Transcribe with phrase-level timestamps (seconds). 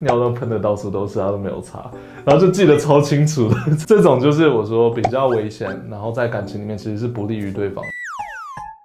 [0.00, 1.90] 尿都喷的到处都是，他都没有擦，
[2.24, 3.56] 然后就记得超清楚的。
[3.84, 7.84] 这种就是我说比较危险，然后在感情里面其实是不利于对方。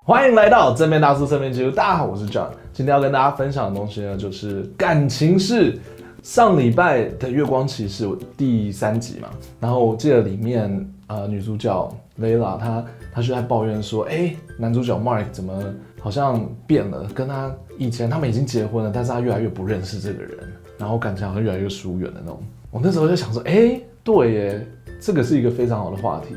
[0.03, 5.79] 欢迎来到正面大叔正面记录，大家好，我是 John，今天要跟大家分享的东西呢，就是感情事。
[6.23, 8.07] 上礼拜的《月光骑士》
[8.37, 9.27] 第三集嘛，
[9.59, 12.83] 然后我记得里面呃女主角 Layla 她
[13.13, 15.61] 她就在抱怨说，哎，男主角 Mark 怎么
[16.03, 20.37] 好像变了，跟他以前他们已经结婚了，但是他越来越不认识这个人，
[20.77, 22.43] 然后感情好像越来越疏远的那种。
[22.69, 24.67] 我那时候就想说，哎，对耶，
[24.99, 26.35] 这个是一个非常好的话题，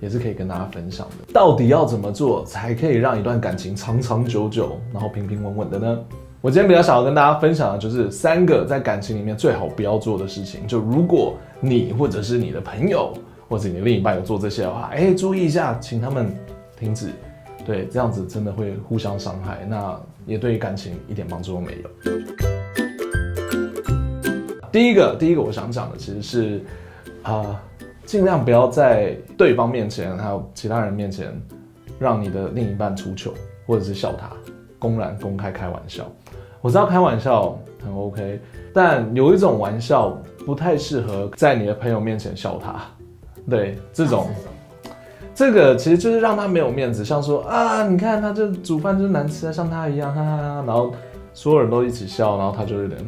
[0.00, 1.30] 也是可以跟大家分享的。
[1.30, 5.98] 到底要怎么做才可以让一段感情长长久久，然后平平稳稳的呢？
[6.40, 10.66] 我今天比较想要跟大家分享的就是三个在感情里面最好不要做的事情。
[10.66, 13.12] 就如果你或者是你的朋友
[13.46, 16.34] 或者你的另一半有做这些的话，哎，注意一下，请他们
[16.80, 17.10] 停止。
[17.64, 21.90] 对，这样子真的会互相伤害，那也对感情一点帮助都没有。
[24.70, 26.60] 第一个，第一个我想讲的其实是
[27.22, 27.62] 啊，
[28.04, 31.30] 尽量不要在对方面前还有其他人面前
[31.98, 33.34] 让你的另一半出糗，
[33.66, 34.30] 或者是笑他，
[34.78, 36.10] 公然公开开玩笑。
[36.60, 38.40] 我知道开玩笑很 OK，
[38.72, 42.80] 但有一种玩笑不太适合在你的朋友面前笑他。
[43.50, 44.28] 对，这种，
[45.42, 50.64] 这个其实就是让他没有面子，像说啊，你看他这煮饭就是难吃啊，像他一样，哈哈哈。
[50.64, 50.94] 然后
[51.34, 53.00] 所有人都一起笑，然后他就有点，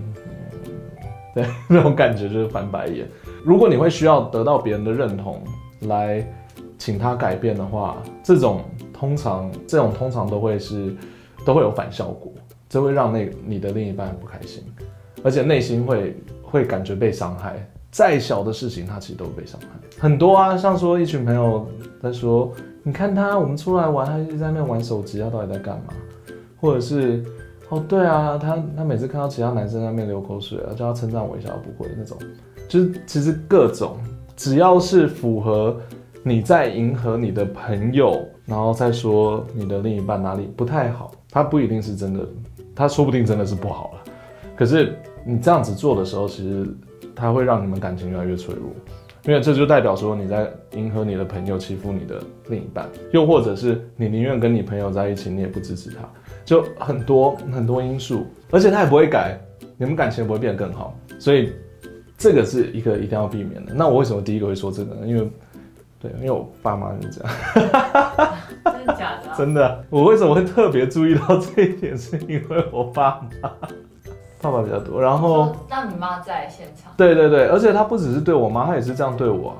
[1.32, 3.06] 对，那种感觉就是翻白眼。
[3.44, 5.44] 如果你会需要得到别人的认同
[5.82, 6.26] 来
[6.76, 10.92] 请他改变的话，这种通常这种通常都会是
[11.46, 12.32] 都会有反效果。
[12.68, 14.64] 这会让那你的另一半不开心，
[15.22, 17.64] 而且内心会会感觉被伤害。
[17.94, 19.68] 再小的事情，他其实都会被伤害。
[20.00, 21.64] 很多啊，像说一群朋友
[22.02, 25.94] 在说，你看他，我们出来玩，他一直在那边玩手机，他到底在干嘛？
[26.60, 27.22] 或者是，
[27.68, 32.18] 哦，对啊，他他每次看到其他男生在那边流口水啊，叫他称赞我一下都不会那种。
[32.66, 33.96] 就是其实各种，
[34.34, 35.76] 只要是符合
[36.24, 42.26] 你在迎合你的朋友，然后再说你的另一半哪里不太好，他不一定是真的。
[42.74, 44.00] 他说不定真的是不好了，
[44.56, 46.66] 可是你这样子做的时候，其实
[47.14, 48.72] 他会让你们感情越来越脆弱，
[49.24, 56.08] 因为这就代表说你在迎合你的朋友，欺负你的另一半，又或者是你宁愿跟你朋友在一起，你也不支持他，
[56.44, 59.38] 就很多很多因素，而且他也不会改，
[59.76, 61.52] 你们感情也不会变得更好，所以
[62.18, 63.72] 这个是一个一定要避免的。
[63.74, 65.06] 那我为什么第一个会说这个呢？
[65.06, 65.30] 因为
[66.00, 67.32] 对，因为我爸妈是这样。
[68.64, 69.32] 真的假的？
[69.38, 69.84] 真的。
[69.88, 71.96] 我为什么会特别注意到这一点？
[71.96, 73.50] 是因为我爸妈，
[74.50, 75.00] 爸爸比较多。
[75.00, 76.92] 然后，让你妈在现场。
[76.96, 79.56] 对对对，而且他不只是对我妈，他也是这样对我啊。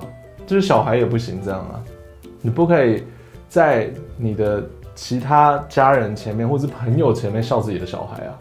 [0.46, 1.80] 就是小孩也不行这样啊，
[2.42, 3.02] 你不可以
[3.48, 4.62] 在你的
[4.94, 8.38] 其他家人前面或是朋友前面笑自己的小孩啊，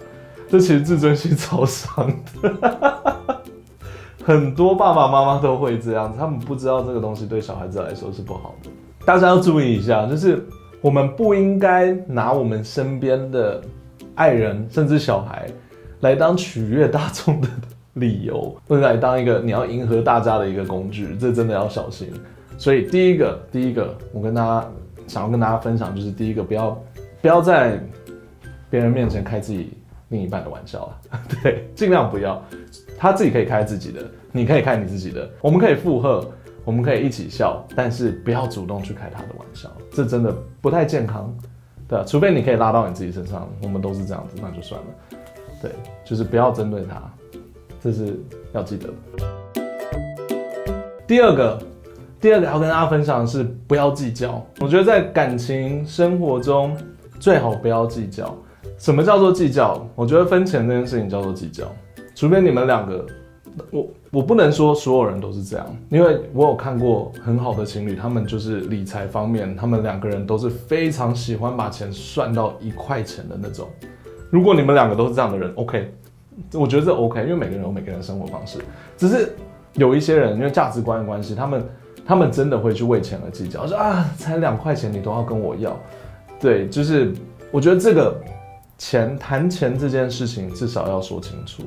[0.50, 3.34] 这其实自尊心超伤的。
[4.26, 8.70] 很多爸爸妈妈都会这样，他们不知道这个东西对小孩子来说是不好的。
[9.06, 10.46] 大家要注意一下，就是
[10.82, 13.62] 我们不应该拿我们身边的
[14.16, 15.48] 爱人甚至小孩
[16.04, 17.48] 来当取悦大众的
[17.94, 22.12] 理由，或者来当一个你要迎合大家的一个工具，这真的要小心。
[22.58, 24.70] 所以第一个，第一个，我跟大家
[25.08, 26.84] 想要跟大家分享，就是第一个，不要
[27.22, 27.80] 不要在
[28.70, 29.72] 别人面前开自己
[30.10, 32.44] 另一半的玩笑啊，对，尽量不要。
[32.98, 34.02] 他自己可以开自己的，
[34.34, 36.30] 你可以开你自己的，我们可以附和，
[36.66, 41.34] 我们可以一起笑，但是不要主动去开他的玩笑，这真的不太健康，
[41.88, 44.88] 对啊，除非你可以拉到你自己身上，我们都是这样子，那就算了，
[45.64, 45.72] 对，
[46.04, 47.02] 就是不要针对他，
[47.82, 48.20] 这是
[48.52, 48.90] 要记得。
[51.08, 51.58] 第二个，
[52.20, 56.76] 第二个要跟大家分享的是不要计较，我觉得在感情生活中
[57.18, 58.36] 最好不要计较。
[58.78, 59.88] 什么叫做计较？
[59.96, 61.64] 我觉得分钱这件事情叫做计较。
[62.14, 63.06] 除非你们两个，
[63.72, 73.70] 我我不能说所有人都是这样，因为我有看过很好的情侣，他们就是理财方面，他们两个人都是非常喜欢把钱算到一块钱的那种。
[74.34, 75.94] 如果你们两个都是这样的人，OK，
[76.54, 78.58] 我觉得这 OK，因为每个人有每个人的生活方式。
[78.98, 79.36] 只是
[79.74, 81.70] 有一些人因为价值观的关系，他们
[82.04, 85.80] 他们真的会去为钱而计较，说啊，才两块钱你都要跟我要，
[86.40, 87.14] 对，就是
[87.52, 88.20] 我觉得这个
[88.80, 91.62] 钱谈钱这件事情至少要说清楚。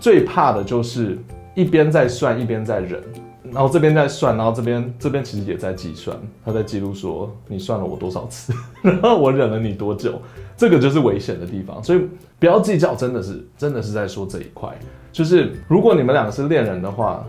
[0.00, 1.16] 最怕的就是
[1.54, 3.00] 一边在算一边在忍，
[3.44, 8.52] 然后这边在算，然后这边这边其实也在计算，他在记录说你算了我多少次，
[8.82, 10.20] 然后我忍了你多久，
[10.56, 11.82] 这个就是危险的地方。
[11.82, 12.08] 所以
[12.38, 14.76] 不要计较，真的是真的是在说这一块，
[15.12, 17.24] 就是如果你们两个是恋人的话，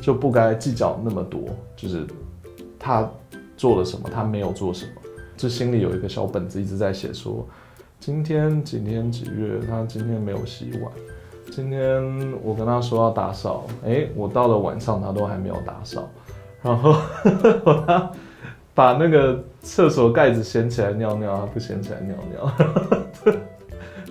[0.00, 1.40] 就不该计较那么多，
[1.76, 2.06] 就是
[2.78, 3.08] 他
[3.56, 4.92] 做了什么，他没有做什么，
[5.36, 7.46] 就心里有一个小本子一直在写说，
[8.00, 10.90] 今天几天几月，他今天没有洗碗。
[11.50, 12.02] 今天
[12.42, 16.08] 我跟他说要打扫，哎，我到了晚上他都还没有打扫，
[16.62, 16.94] 然后
[17.86, 18.10] 他
[18.74, 23.34] 把那个厕所盖子掀起来尿尿，他不掀起来尿尿。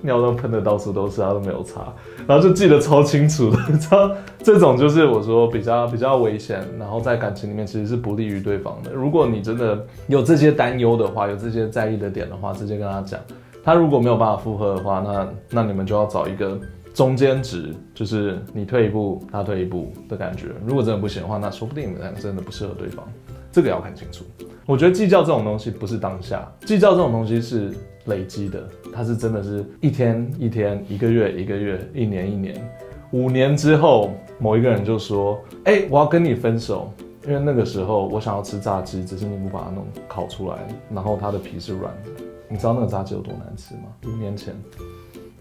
[0.02, 1.82] 尿都喷的到处都是，他都没有擦，
[2.26, 3.58] 然后就记得超清楚的。
[3.78, 4.10] 知 道
[4.42, 8.94] 这种就是我说比较比较危险，然后在感情里面其实是不利于对方的。
[8.94, 13.20] 如果你真的有这些担忧的话，有这些在意的点的话，直接跟他讲。
[13.62, 16.58] 他如果没有办法复合的话，那那你们就要找一个
[16.94, 20.48] 中间值，就是你退一步，他退一步的感觉。
[20.66, 23.08] 如果真的不行的话，那说不定你们两个真的不适合对方。
[23.52, 24.24] 这个要看清楚。
[24.66, 27.74] 我觉得计较这种东西不是当下，计较这种东西是
[28.06, 32.72] 累积的，它是真的是一天一天、一个月一个月、一年一年、
[33.12, 36.94] 五年之后，某一个人就说：“哎、我要跟你分手，
[37.26, 42.24] 因为那个时候我想要吃炸鸡，只是你不把它弄烤出来，然后它的皮是软的。
[42.48, 44.54] 你知道那个炸鸡有多难吃吗？”五年前，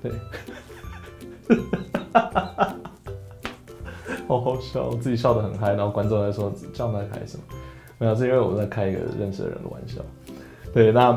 [0.03, 0.11] 对，
[4.29, 7.43] 好好笑，我自己笑得很嗨，然后观众在说：“这样在开什么？”
[7.99, 10.03] 没有，是因为我在开一个认识的人的玩笑。
[10.73, 11.13] 对，那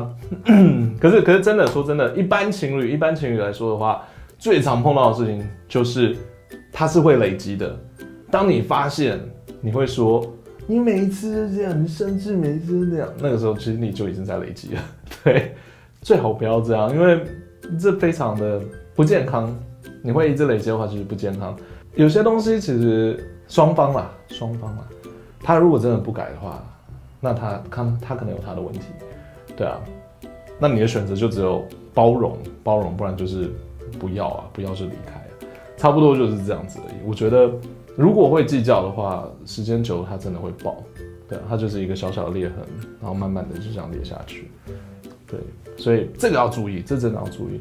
[0.98, 4.02] 可是可是真的说真的，一般情侣一般情侣来说的话，
[4.38, 6.16] 最常碰到的事情就是
[6.72, 7.78] 它是会累积的。
[8.30, 9.20] 当你发现
[9.60, 10.26] 你会说
[10.66, 14.80] 你每一次都这样，你甚至每一次都这样，那个时候其实你就已经在累积了。
[15.22, 15.54] 对，
[16.00, 17.20] 最好不要这样，因为
[17.78, 18.58] 这非常的
[18.94, 19.54] 不健康。
[20.02, 21.56] 你会一直累积的话，其实不健康。
[21.94, 24.88] 有些东西其实双方啦，双方啦，
[25.40, 26.62] 他如果真的不改的话。
[27.24, 28.80] 那他看他可能有他的问题，
[29.56, 29.78] 对啊，
[30.58, 31.64] 那你的选择就只有
[31.94, 33.48] 包容，包容，不然就是
[33.96, 35.24] 不要啊，不要就离开，
[35.76, 36.96] 差不多就是这样子而已。
[37.06, 37.48] 我觉得
[37.94, 40.82] 如果会计较的话，时间久了它真的会爆，
[41.28, 42.56] 对啊，它就是一个小小的裂痕，
[43.00, 44.50] 然后慢慢的就这样裂下去，
[45.28, 45.38] 对，
[45.76, 47.60] 所以这个要注意，这真的要注意。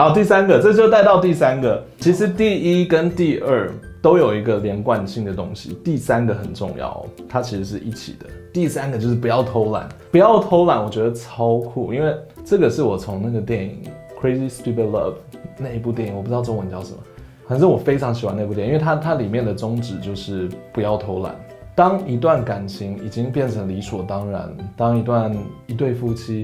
[0.00, 3.70] 好，第三个，这就带到第三个，其实第一跟第二。
[4.00, 8.24] 都有一个连贯性的东西，第三个很重要，它其实是一起的。
[8.50, 13.82] 第三个就是不要偷懒，不要偷懒，我觉得超酷，因为这个是我从那个电影
[14.18, 15.12] 《Crazy Stupid Love》
[15.58, 16.98] 那一部电影，我不知道中文叫什么，
[17.46, 21.38] 反正我非常喜欢那部电影，因为它它里面的宗旨就是不要偷懒。
[21.74, 24.48] 当一段感情已经变成理所当然，
[24.78, 25.30] 当一段
[25.66, 26.42] 一对夫妻。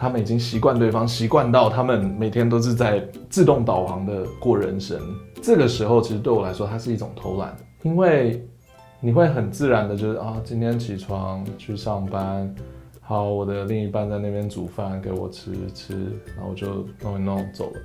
[0.00, 4.98] 他们已经习惯对方，习惯到他们每天都是在自动导航的过人生。
[5.42, 8.42] 这个时候，其实对我来说，它是一种偷懒，因为
[8.98, 12.50] 你会很自然的，就是啊，今天起床去上班，
[13.02, 15.92] 好，我的另一半在那边煮饭给我吃吃，
[16.34, 17.80] 然后我就弄一弄走了，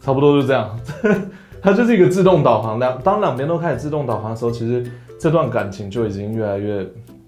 [0.00, 0.76] 差不多就这样。
[1.62, 2.80] 它就是一个自动导航。
[2.80, 4.84] 两当两边都开始自动导航的时候，其实
[5.20, 6.84] 这段感情就已经越来越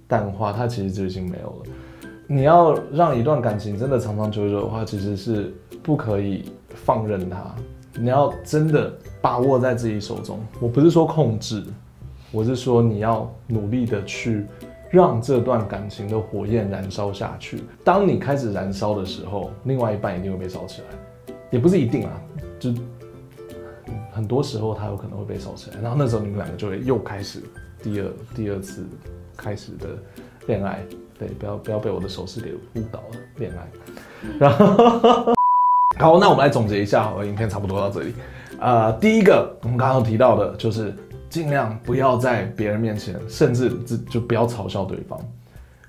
[0.09, 1.67] 淡化，它其实就已经没有了。
[2.29, 7.55] 你要让一段感情真的长长久久的话，其实是不可以放任它。
[7.99, 8.93] 你要真的
[9.23, 10.39] 把握在自己手中。
[10.61, 11.63] 我不是说控制，
[12.33, 14.45] 我是说你要努力的去
[14.91, 17.63] 让这段感情的火焰燃烧下去。
[17.85, 22.21] 当你开始燃烧的时候，另外一半一定会被烧起来，也不是一定啊，
[22.59, 22.75] 就
[24.11, 25.77] 很多时候他有可能会被烧起来。
[25.81, 27.41] 然后那时候你们两个就会又开始
[27.83, 28.85] 第二第二次
[29.37, 29.91] 开始的
[30.49, 30.85] 恋爱。
[31.19, 33.17] 对，不要不要被我的手势给误导了。
[33.37, 33.67] 恋爱，
[34.39, 35.33] 然后
[35.99, 38.15] 好，那我们来总结一下，好了，影片差不多到这里。
[38.61, 40.95] 呃，第一个我们刚刚提到的就是
[41.31, 45.19] 尽量不要在别人面前，甚至就就不要嘲笑对方，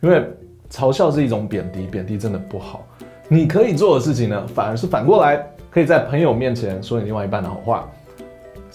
[0.01, 0.25] 因为
[0.69, 2.85] 嘲笑是一种贬低，贬低真的不好。
[3.27, 7.89] 你可以做的事情呢，反而是反过来，可以在朋友面前说你另外一半的好话。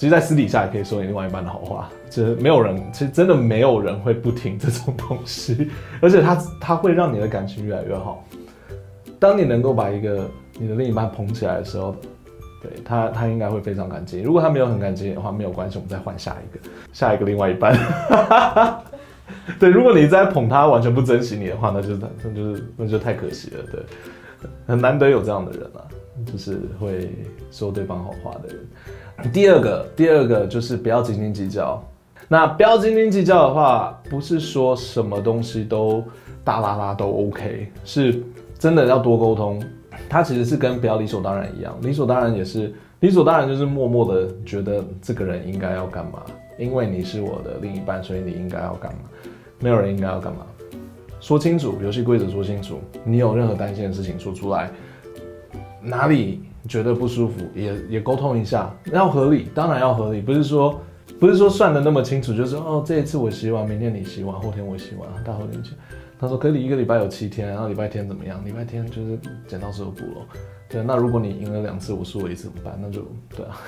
[0.03, 5.71] 其实，在私底下也可以说你另外一半的好话，其实没有人，其实真的没有人会不听这种东西，
[6.03, 8.25] 而且它它会让你的感情越来越好。
[9.21, 10.29] 当你能够把一个
[10.59, 11.95] 你的另一半捧起来的时候，
[12.61, 14.21] 对他他应该会非常感激。
[14.23, 16.61] 如果他没有很感激的话，没有关系，我们再换下一个，
[16.93, 17.79] 下一个另外一半。
[19.61, 23.63] 对，如果你在捧他完全不珍惜你的话，那就那就是那就太可惜了。
[23.71, 23.81] 对，
[24.67, 25.87] 很难得有这样的人啊，
[26.27, 27.09] 就是会
[27.53, 28.59] 说对方好话的人。
[29.33, 31.83] 第二个，第二个就是不要斤斤计较。
[32.29, 36.03] 那不要斤斤计较的话，不是说什么东西都
[36.43, 38.23] 大啦啦都 OK，是
[38.59, 39.63] 真的要多沟通。
[40.09, 46.23] 它其实是跟不要理所当然一样，理所当然也是理所当然，就是默默的觉得这个人应该要干嘛，
[46.59, 49.01] 因为你是我的另一半，所以你应该要干嘛。
[49.61, 50.47] 没有人应该要干嘛，
[51.21, 52.81] 说清楚游戏规则，说清楚。
[53.05, 54.71] 你有任何担心的事情说出来，
[55.83, 56.43] 哪里？
[56.69, 60.81] 觉得不舒服，也也沟通一下，要合理，当然要合理，不是说
[61.19, 65.73] 不是说算的那么清楚，就是哦，这一次我洗碗，明天你洗碗，后天我洗碗，大后天去。
[66.19, 68.41] 他说可以一个礼拜有七天，然后礼拜天怎么样？
[68.45, 70.25] 礼拜天就是剪刀石头布喽。
[70.69, 72.79] 对，那如果你赢了两次，我输了一次怎么办？
[72.81, 73.03] 那就
[73.37, 73.61] 对啊，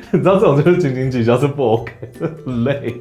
[0.12, 1.92] 你知道这种就是斤斤计较是不 OK，
[2.64, 2.94] 累。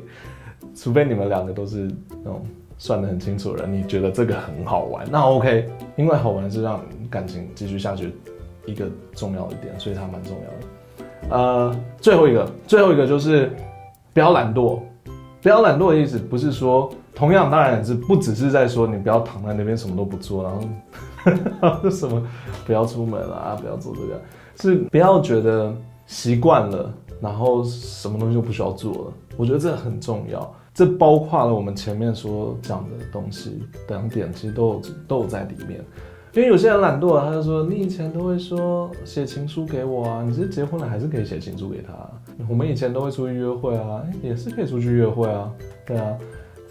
[0.73, 1.91] 除非你们两个都是
[2.23, 2.45] 那种
[2.77, 8.13] 算得很清楚的人，你觉得这个很好玩，那 OK，因为好玩是让感情继续下去
[8.65, 11.35] 一个重要的点，所以它蛮重要的。
[11.35, 13.51] 呃，最后一个，最后一个就是
[14.13, 14.79] 不要懒惰。
[15.41, 20.61] 不要懒惰的意思不是说，同样当然是不只是在说你不要躺在那边什么都不做，然后。
[21.91, 22.27] 什么？
[22.65, 23.55] 不要出门啊！
[23.61, 24.19] 不要做这个，
[24.59, 25.71] 是不要觉得
[26.07, 26.91] 习惯了，
[27.21, 29.13] 然后什么东西就不需要做了。
[29.37, 35.85] 我觉得这很重要，这包括了我们前面所讲的东西两点，其实都有都有在里面。
[36.33, 41.93] 因为有些人懒惰，他就说：“你以前都会说写情书给我啊，你是结婚了还是可以写情书给他？
[42.47, 45.51] 我们以前都会出去约会啊，也是可以出去约会啊，
[45.85, 46.17] 对啊。”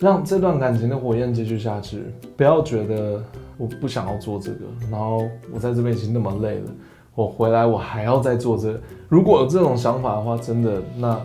[0.01, 2.03] 让这段感情的火焰继续下去，
[2.35, 3.23] 不要觉得
[3.59, 6.71] 我不想要做这个，然后我在这边已经那么累了，
[7.15, 8.81] 我回来我还要再做这个。
[9.11, 11.21] 如果有这种想法的话，真的，那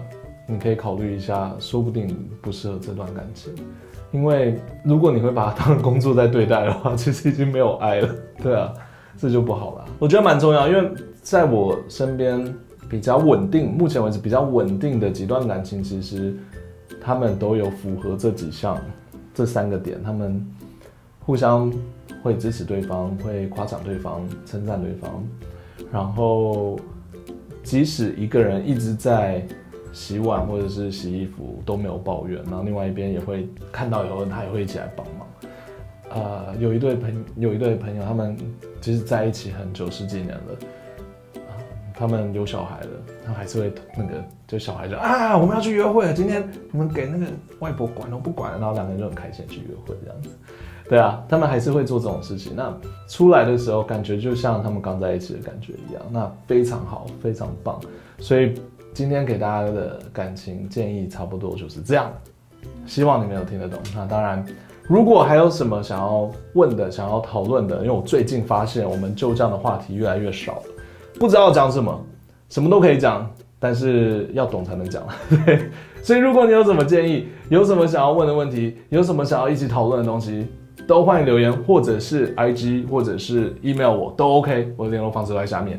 [0.45, 3.53] 你可以考虑一下，说不定不适合这段感情。
[4.15, 8.09] 因为如果你会把它当工作在对待的话， 其实已经没有爱了，
[8.41, 8.71] 对啊，
[9.17, 9.85] 这就不好了。
[9.99, 10.89] 我觉得蛮重要，因为
[11.21, 12.41] 在我身边
[12.89, 16.33] 比较稳定，目前为止比较稳定的几段感情，其实。
[17.01, 18.79] 他们都有符合这几项，
[19.31, 20.43] 这三个点，他们
[21.19, 21.71] 互相
[22.23, 25.23] 会支持对方，会夸奖对方，称赞对方，
[25.91, 26.79] 然后
[27.61, 29.45] 即使一个人一直在
[29.95, 35.25] 洗碗或者是洗衣服都没有抱怨，然后另外一边也会看到以后他也会一起来帮忙。
[36.09, 38.37] 呃，有一对朋有一对朋友，他们
[38.81, 40.43] 其实在一起很久十几年了。
[41.97, 42.89] 他们有小孩了，
[43.25, 47.25] 他还是会那个，就小孩就啊，我们要去约会了，今天你们给那个
[47.59, 50.29] 外婆管了，不管了，然后两个人就很开心去约会这样子。
[50.89, 52.53] 对啊，他们还是会做这种事情。
[52.53, 52.71] 那
[53.07, 57.79] 出来的时候，感觉就像他们刚在一起的感觉一样，那非常好，非常棒。
[58.19, 58.53] 所以
[58.95, 62.09] 今天给大家的感情建议差不多就是这样，
[62.85, 63.77] 希望你们有听得懂。
[63.93, 64.43] 那当然，
[64.87, 70.61] 如果还有什么想要问的、想要讨论的，因为我最近发现我们就这样的话题越来越少了。
[71.19, 72.05] 不知道讲什么，
[72.47, 75.05] 什么都可以讲，但是要懂才能讲。
[75.45, 75.69] 对，
[76.01, 80.47] 所以如果你有什么建议，有什么想要问的问题，有什么想要一起讨论的东西，
[80.87, 85.77] 都欢迎留言，或者是 IG，或者是 email 我都 OK，我的联络方式在下面。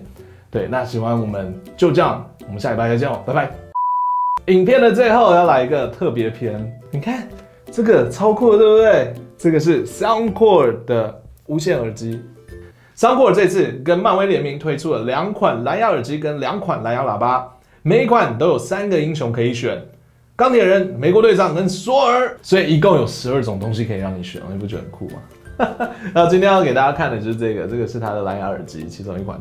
[0.50, 3.50] 对，那喜欢我们就这样，我们下礼拜再见哦，拜拜。
[4.46, 7.26] 影片的最后要来一个特别篇，你看
[7.72, 9.12] 这个超酷，对不对？
[9.36, 12.22] 这个是 Soundcore 的无线耳机。
[12.96, 17.46] Soundcore 这次跟漫威联名推出了两款蓝牙耳机跟两款蓝牙喇叭，
[17.82, 19.82] 每一款都有三个英雄可以选：
[20.36, 25.88] 钢铁人、美国队长跟索尔，所以一共有十二种东西可以让你选，你不觉得很酷吗？
[26.14, 29.40] 那今天要给大家看的就是这个，这个是它的蓝牙耳机，其中一款，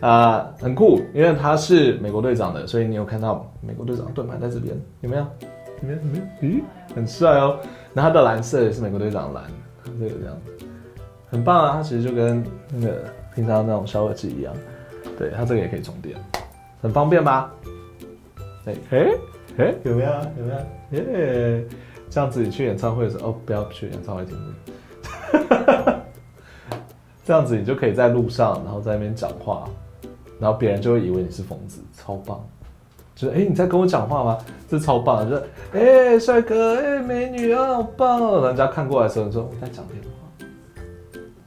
[0.00, 5.26] 呃，很酷，因为它是美国队长的，所以你有看到美国队长的盾牌在这边，有没有？
[5.82, 5.98] 有没有？
[5.98, 6.24] 有没有？
[6.42, 6.62] 咦，
[6.94, 7.58] 很帅哦。
[7.92, 9.44] 那它的蓝色也是美国队长蓝，
[9.84, 10.36] 这个这样。
[11.30, 12.42] 很棒啊，它其实就跟
[12.72, 13.04] 那个
[13.34, 14.54] 平常那种小耳机一样，
[15.18, 16.16] 对，它这个也可以充电，
[16.82, 17.52] 很方便吧？
[18.66, 19.10] 哎哎
[19.58, 20.10] 哎，有没有？
[20.38, 20.98] 有没有？
[20.98, 21.64] 耶！
[22.10, 24.36] 这样子你去演唱会的时候，哦，不要去演唱会听
[25.32, 26.00] 这个，
[27.24, 29.68] 这样子你就可以在路上，然后在那边讲话，
[30.40, 32.40] 然后别人就会以为你是疯子，超棒！
[33.14, 34.38] 就是哎，你在跟我讲话吗？
[34.68, 35.28] 这超棒！
[35.28, 35.42] 就是
[35.72, 38.46] 哎，帅哥，哎，美女啊，好棒哦！
[38.46, 40.08] 人家看过来的时候，你说我在讲电话。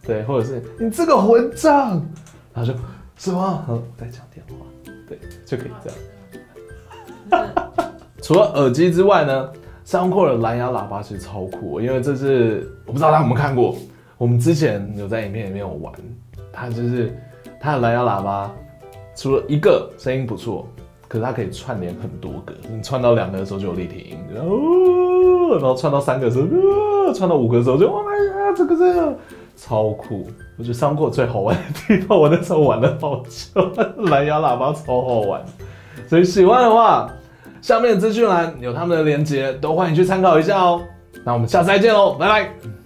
[0.06, 2.06] 对，或者是你这个混账，
[2.54, 2.78] 然后就
[3.18, 3.66] 什么？
[3.70, 4.66] 嗯，在讲电话，
[5.08, 7.50] 对，就可以这样。
[8.22, 9.50] 除了耳机之外呢
[9.86, 13.76] ，Soundcore 的蓝牙喇叭其实超酷，因为这是我不知道大家有没有看过，
[14.18, 15.92] 我们之前有在影片里面有玩，
[16.52, 17.18] 它就是
[17.60, 18.54] 它的蓝牙喇叭，
[19.15, 20.67] 除了一个声音不错，
[21.08, 29.17] 可是它可以串联很多个，你串到两个的时候就有立体音，然后然后串到三个的时候，串到五个的时候就哇呀，这个这个。
[29.55, 30.27] 超酷！
[30.58, 33.62] 我觉得 Soundcore 最好玩的地方，我那时候玩了好久，
[34.05, 35.46] 蓝牙喇叭超好玩。
[36.08, 37.08] 所以喜欢的话，
[37.62, 40.82] 下面的资讯栏有他们的链接，都欢迎去参考一下哦。
[41.24, 42.83] 那我们下次再见喽，拜拜。